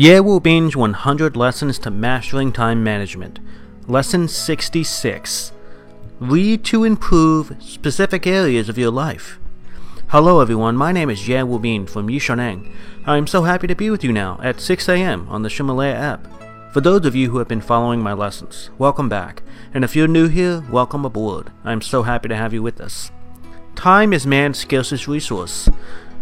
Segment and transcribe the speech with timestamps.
[0.00, 3.40] Ye Bin's 100 lessons to mastering time management.
[3.88, 5.50] Lesson 66.
[6.20, 9.40] Read to improve specific areas of your life.
[10.10, 12.72] Hello everyone, my name is Ye Bin from Yishaneng.
[13.06, 15.26] I am so happy to be with you now at 6 a.m.
[15.28, 16.72] on the Ximalaya app.
[16.72, 19.42] For those of you who have been following my lessons, welcome back.
[19.74, 21.50] And if you're new here, welcome aboard.
[21.64, 23.10] I am so happy to have you with us.
[23.74, 25.68] Time is man's scarcest resource.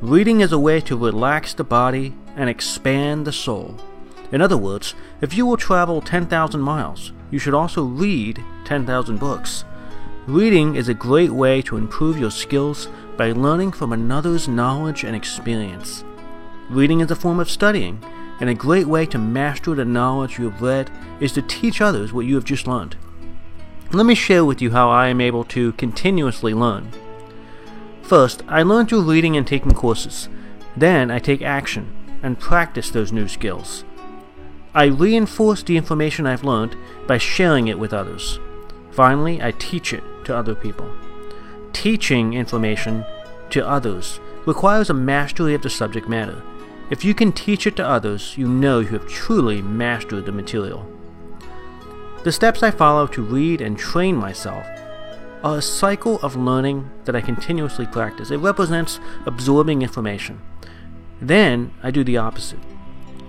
[0.00, 3.74] Reading is a way to relax the body and expand the soul.
[4.30, 9.64] In other words, if you will travel 10,000 miles, you should also read 10,000 books.
[10.28, 12.86] Reading is a great way to improve your skills
[13.16, 16.04] by learning from another's knowledge and experience.
[16.70, 18.00] Reading is a form of studying,
[18.38, 22.12] and a great way to master the knowledge you have read is to teach others
[22.12, 22.94] what you have just learned.
[23.90, 26.92] Let me share with you how I am able to continuously learn.
[28.08, 30.30] First, I learn through reading and taking courses.
[30.74, 31.92] Then I take action
[32.22, 33.84] and practice those new skills.
[34.74, 36.74] I reinforce the information I've learned
[37.06, 38.40] by sharing it with others.
[38.92, 40.90] Finally, I teach it to other people.
[41.74, 43.04] Teaching information
[43.50, 46.42] to others requires a mastery of the subject matter.
[46.88, 50.90] If you can teach it to others, you know you have truly mastered the material.
[52.24, 54.66] The steps I follow to read and train myself
[55.42, 58.30] are a cycle of learning that I continuously practice.
[58.30, 60.40] It represents absorbing information.
[61.20, 62.60] Then I do the opposite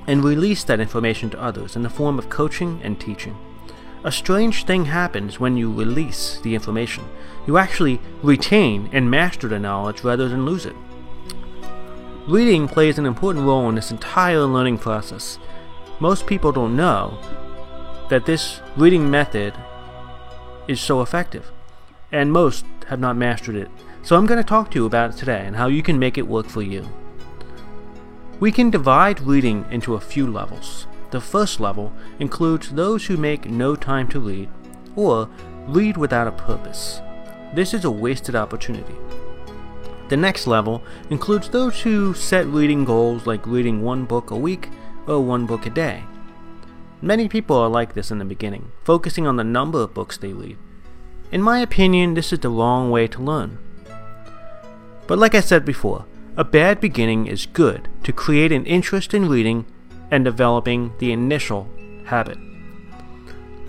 [0.08, 3.38] and release that information to others in the form of coaching and teaching.
[4.04, 7.04] A strange thing happens when you release the information.
[7.46, 10.76] You actually retain and master the knowledge rather than lose it.
[12.28, 15.38] Reading plays an important role in this entire learning process.
[16.00, 17.20] Most people don't know
[18.10, 19.54] that this reading method
[20.68, 21.52] is so effective
[22.12, 23.70] and most have not mastered it.
[24.02, 26.18] So I'm going to talk to you about it today and how you can make
[26.18, 26.88] it work for you.
[28.40, 30.88] We can divide reading into a few levels.
[31.12, 34.50] The first level includes those who make no time to read
[34.96, 35.30] or
[35.68, 37.02] read without a purpose.
[37.54, 38.96] This is a wasted opportunity.
[40.08, 44.70] The next level includes those who set reading goals like reading one book a week
[45.06, 46.04] or one book a day.
[47.02, 50.34] Many people are like this in the beginning, focusing on the number of books they
[50.34, 50.58] read.
[51.32, 53.60] In my opinion, this is the wrong way to learn.
[55.06, 59.30] But like I said before, a bad beginning is good to create an interest in
[59.30, 59.66] reading
[60.10, 61.70] and developing the initial
[62.06, 62.38] habit.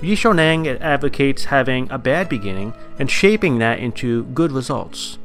[0.00, 5.18] Yishaneng advocates having a bad beginning and shaping that into good results.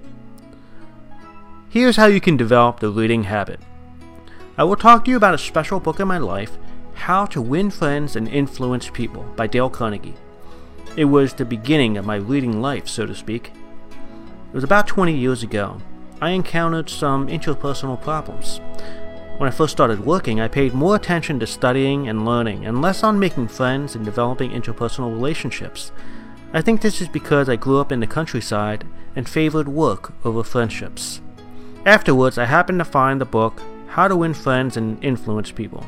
[1.70, 3.60] Here's how you can develop the reading habit.
[4.58, 6.58] I will talk to you about a special book in my life,
[6.94, 10.16] How to Win Friends and Influence People by Dale Carnegie.
[10.98, 13.52] It was the beginning of my leading life, so to speak.
[13.90, 15.82] It was about 20 years ago.
[16.22, 18.62] I encountered some interpersonal problems.
[19.38, 23.04] When I first started working, I paid more attention to studying and learning, and less
[23.04, 25.92] on making friends and developing interpersonal relationships.
[26.54, 30.44] I think this is because I grew up in the countryside and favored work over
[30.44, 31.20] friendships.
[31.86, 35.86] Afterwards, I happened to find the book How to Win Friends and Influence People.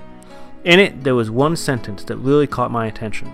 [0.65, 3.33] In it, there was one sentence that really caught my attention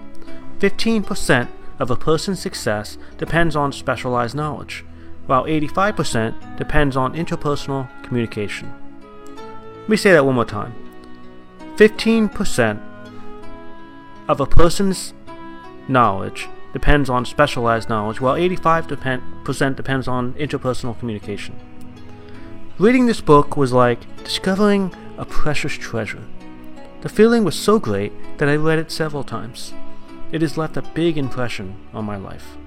[0.59, 1.47] 15%
[1.79, 4.85] of a person's success depends on specialized knowledge,
[5.25, 8.73] while 85% depends on interpersonal communication.
[9.81, 10.73] Let me say that one more time.
[11.75, 12.81] 15%
[14.27, 15.13] of a person's
[15.87, 21.55] knowledge depends on specialized knowledge, while 85% depends on interpersonal communication.
[22.79, 26.23] Reading this book was like discovering a precious treasure.
[27.01, 29.73] The feeling was so great that I read it several times
[30.33, 32.57] it has left a big impression on my life.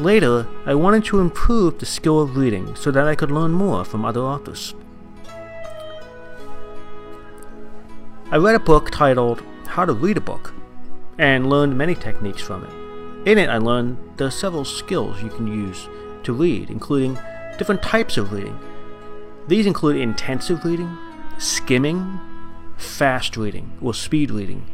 [0.00, 3.84] Later, I wanted to improve the skill of reading so that I could learn more
[3.84, 4.74] from other authors.
[8.30, 10.54] I read a book titled How to Read a Book
[11.18, 13.28] and learned many techniques from it.
[13.28, 15.86] In it, I learned there are several skills you can use
[16.22, 17.18] to read, including
[17.58, 18.58] different types of reading.
[19.48, 20.96] These include intensive reading,
[21.38, 22.18] skimming,
[22.78, 24.66] fast reading, or speed reading,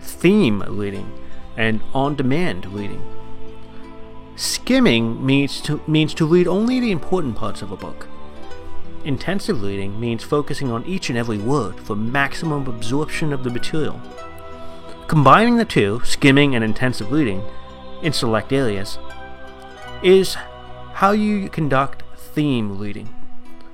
[0.00, 1.12] theme reading,
[1.56, 3.02] and on demand reading.
[4.36, 8.08] Skimming means to, means to read only the important parts of a book.
[9.04, 14.00] intensive reading means focusing on each and every word for maximum absorption of the material.
[15.06, 17.42] Combining the two, skimming and intensive reading,
[18.02, 18.98] in select areas,
[20.02, 20.36] is
[20.94, 23.08] how you conduct theme reading.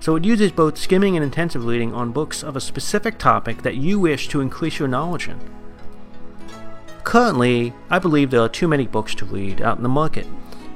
[0.01, 3.77] So it uses both skimming and intensive reading on books of a specific topic that
[3.77, 5.41] you wish to increase your knowledge in.
[7.07, 10.27] Currently, I believe there are too many books to read out in the market.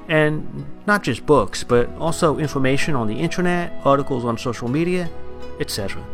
[0.07, 5.11] And not just books, but also information on the internet, articles on social media,
[5.59, 6.05] etc.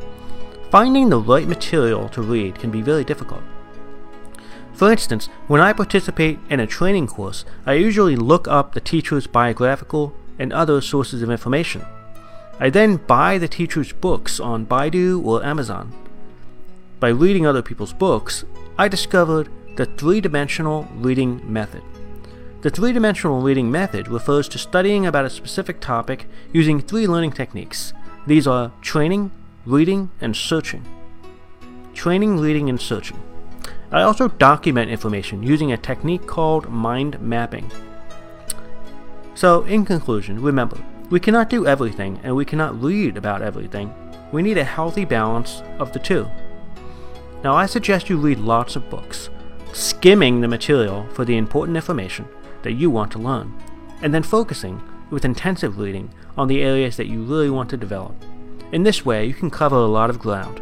[0.71, 3.43] Finding the right material to read can be very difficult.
[4.73, 9.27] For instance, when I participate in a training course, I usually look up the teacher's
[9.27, 11.85] biographical and other sources of information.
[12.59, 15.93] I then buy the teacher's books on Baidu or Amazon.
[17.01, 18.47] By reading other people's books,
[18.79, 21.83] I discovered the three dimensional reading method.
[22.63, 27.33] The three dimensional reading method refers to studying about a specific topic using three learning
[27.33, 27.93] techniques.
[28.27, 29.31] These are training,
[29.67, 30.85] reading, and searching.
[31.93, 33.23] Training, reading, and searching.
[33.93, 37.71] I also document information using a technique called mind mapping.
[39.35, 40.79] So, in conclusion, remember,
[41.11, 43.93] we cannot do everything and we cannot read about everything.
[44.33, 46.29] We need a healthy balance of the two.
[47.45, 49.29] Now, I suggest you read lots of books,
[49.77, 52.27] skimming the material for the important information
[52.63, 53.55] that you want to learn,
[54.01, 58.15] and then focusing with intensive reading on the areas that you really want to develop.
[58.73, 60.61] In this way, you can cover a lot of ground.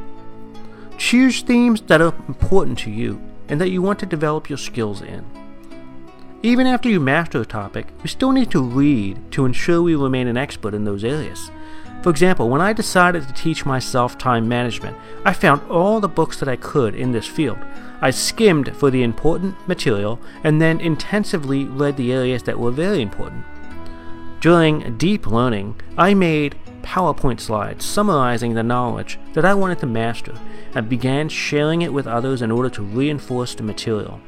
[0.98, 5.00] Choose themes that are important to you and that you want to develop your skills
[5.00, 5.24] in.
[6.42, 10.26] Even after you master a topic, you still need to read to ensure we remain
[10.26, 11.50] an expert in those areas.
[12.02, 16.38] For example, when I decided to teach myself time management, I found all the books
[16.40, 17.58] that I could in this field.
[18.04, 23.00] I skimmed for the important material and then intensively read the areas that were very
[23.00, 23.46] important.
[24.40, 30.34] During deep learning, I made PowerPoint slides summarizing the knowledge that I wanted to master
[30.74, 34.20] and began sharing it with others in order to reinforce the material.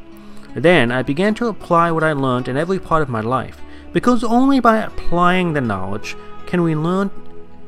[0.54, 3.60] Then I began to apply what I learned in every part of my life,
[3.92, 7.10] because only by applying the knowledge can we learn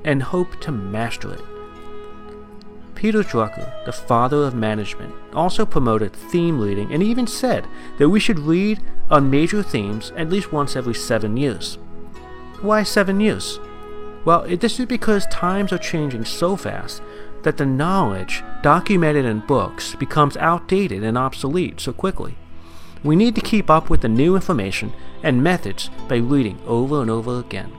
[0.04, 1.42] and hope to master it.
[2.98, 7.64] Peter Drucker, the father of management, also promoted theme reading and even said
[7.96, 11.78] that we should read on major themes at least once every seven years.
[12.60, 13.60] Why seven years?
[14.24, 17.00] Well, this is because times are changing so fast
[17.44, 22.36] that the knowledge documented in books becomes outdated and obsolete so quickly.
[23.04, 24.92] We need to keep up with the new information
[25.22, 27.72] and methods by reading over and over again.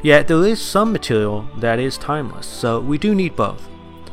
[0.00, 3.68] Yet there is some material that is timeless, so we do need both.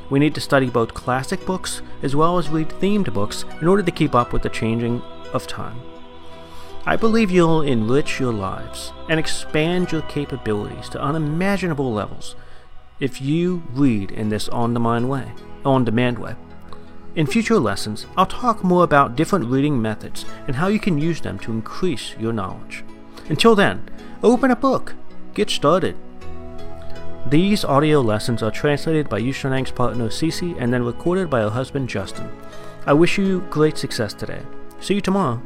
[0.10, 3.84] We need to study both classic books as well as read themed books in order
[3.84, 5.02] to keep up with the changing
[5.34, 5.80] of time.
[6.86, 12.36] I believe you'll enrich your lives and expand your capabilities to unimaginable levels
[13.00, 15.32] if you read in this on-demand way,
[15.64, 16.36] on-demand way.
[17.16, 21.22] In future lessons, I'll talk more about different reading methods and how you can use
[21.22, 22.84] them to increase your knowledge.
[23.30, 23.90] Until then,
[24.24, 24.96] open a book,
[25.34, 25.96] get started.
[27.28, 31.90] These audio lessons are translated by Yishaneng's partner Cece and then recorded by her husband
[31.90, 32.30] Justin.
[32.86, 34.42] I wish you great success today.
[34.80, 35.42] See you tomorrow.